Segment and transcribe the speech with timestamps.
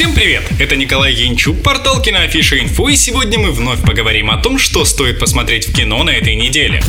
[0.00, 0.44] Всем привет!
[0.58, 5.18] Это Николай Янчук, портал Киноафиша Инфо, и сегодня мы вновь поговорим о том, что стоит
[5.18, 6.82] посмотреть в кино на этой неделе.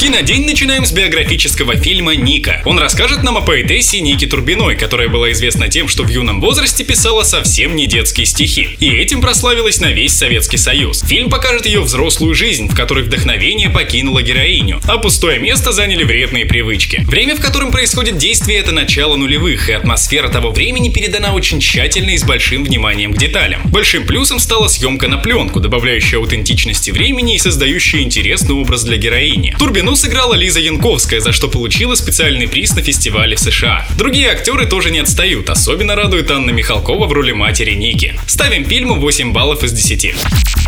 [0.00, 2.62] Кинодень начинаем с биографического фильма «Ника».
[2.64, 6.82] Он расскажет нам о поэтессе Нике Турбиной, которая была известна тем, что в юном возрасте
[6.82, 11.02] писала совсем не детские стихи, и этим прославилась на весь Советский Союз.
[11.02, 16.46] Фильм покажет ее взрослую жизнь, в которой вдохновение покинуло героиню, а пустое место заняли вредные
[16.46, 17.04] привычки.
[17.06, 22.10] Время, в котором происходит действие, это начало нулевых, и атмосфера того времени передана очень тщательно
[22.10, 23.60] и с большим большим вниманием к деталям.
[23.66, 29.54] Большим плюсом стала съемка на пленку, добавляющая аутентичности времени и создающая интересный образ для героини.
[29.58, 33.86] Турбину сыграла Лиза Янковская, за что получила специальный приз на фестивале в США.
[33.98, 38.14] Другие актеры тоже не отстают, особенно радует Анна Михалкова в роли матери Ники.
[38.26, 40.14] Ставим фильму 8 баллов из 10.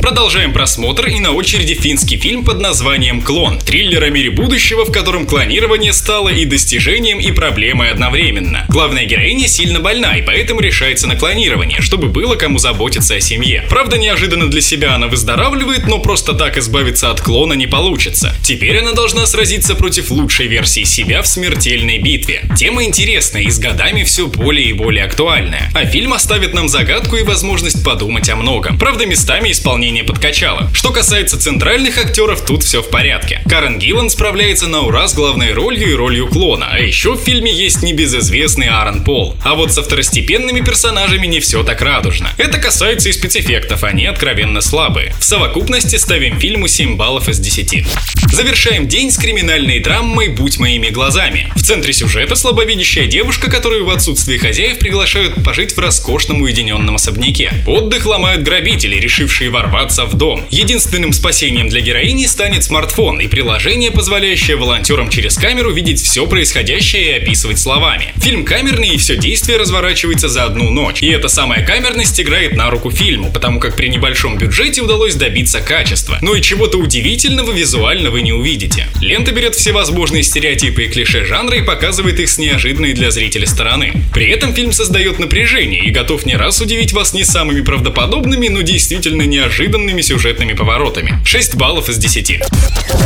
[0.00, 3.58] Продолжаем просмотр и на очереди финский фильм под названием «Клон».
[3.58, 8.64] Триллер о мире будущего, в котором клонирование стало и достижением, и проблемой одновременно.
[8.68, 13.64] Главная героиня сильно больна и поэтому решается на клонирование, чтобы было кому заботиться о семье.
[13.68, 18.34] Правда, неожиданно для себя она выздоравливает, но просто так избавиться от клона не получится.
[18.42, 22.44] Теперь она должна сразиться против лучшей версии себя в смертельной битве.
[22.56, 25.70] Тема интересная и с годами все более и более актуальная.
[25.74, 28.78] А фильм оставит нам загадку и возможность подумать о многом.
[28.78, 30.70] Правда, местами исполнение подкачало.
[30.74, 33.40] Что касается центральных актеров, тут все в порядке.
[33.48, 37.52] Карен Гиллан справляется на ура с главной ролью и ролью клона, а еще в фильме
[37.52, 39.36] есть небезызвестный Аарон Пол.
[39.44, 42.30] А вот со второстепенными персонажами не все так радужно.
[42.36, 45.14] Это касается и спецэффектов, они откровенно слабые.
[45.18, 47.86] В совокупности ставим фильму 7 баллов из 10.
[48.32, 51.50] Завершаем день с криминальной драмой «Будь моими глазами».
[51.56, 57.52] В центре сюжета слабовидящая девушка, которую в отсутствие хозяев приглашают пожить в роскошном уединенном особняке.
[57.66, 60.46] Отдых ломают грабители, решившие ворваться в дом.
[60.50, 67.10] Единственным спасением для героини станет смартфон и приложение, позволяющее волонтерам через камеру видеть все происходящее
[67.10, 68.12] и описывать словами.
[68.16, 71.02] Фильм камерный и все действие разворачивается за одну ночь.
[71.02, 75.62] И эта самая камерность играет на руку фильму, потому как при небольшом бюджете удалось добиться
[75.62, 76.18] качества.
[76.20, 78.86] Но и чего-то удивительного визуально вы не увидите.
[79.00, 83.94] Лента берет всевозможные стереотипы и клише жанра и показывает их с неожиданной для зрителя стороны.
[84.12, 88.60] При этом фильм создает напряжение и готов не раз удивить вас не самыми правдоподобными, но
[88.60, 91.18] действительно неожиданными сюжетными поворотами.
[91.24, 92.42] 6 баллов из 10.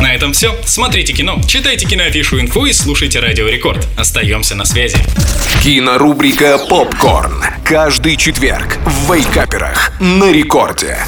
[0.01, 0.59] На этом все.
[0.65, 3.87] Смотрите кино, читайте киноафишу инфо и слушайте Радио Рекорд.
[3.97, 4.97] Остаемся на связи.
[5.63, 7.32] Кинорубрика «Попкорн».
[7.65, 10.99] Каждый четверг в Вейкаперах на рекорде.